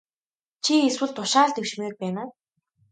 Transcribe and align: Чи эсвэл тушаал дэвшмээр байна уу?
Чи 0.63 0.73
эсвэл 0.87 1.11
тушаал 1.15 1.49
дэвшмээр 1.55 1.93
байна 2.01 2.21
уу? 2.27 2.31